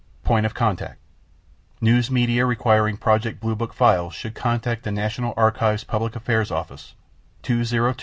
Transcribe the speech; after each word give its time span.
Point 0.23 0.47
of 0.47 0.55
Contact 0.55 0.97
News 1.79 2.09
media 2.09 2.43
requiring 2.43 2.97
Project 2.97 3.39
Blue 3.39 3.53
Book 3.55 3.71
files 3.71 4.15
should 4.15 4.33
contact 4.33 4.81
the 4.81 4.91
National 4.91 5.31
Archives 5.37 5.83
Public 5.83 6.15
Affairs 6.15 6.49
Office, 6.49 6.95
(202) 7.43 7.65
501 7.65 7.93
5525. 7.93 7.99